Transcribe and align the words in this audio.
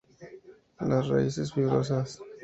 Las 0.79 1.09
raíces 1.09 1.51
fibrosas. 1.53 2.19